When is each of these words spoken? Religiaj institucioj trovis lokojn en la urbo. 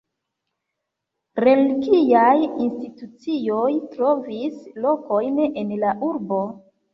Religiaj 1.43 2.31
institucioj 2.45 3.67
trovis 3.93 4.57
lokojn 4.87 5.39
en 5.65 5.77
la 5.85 5.93
urbo. 6.11 6.43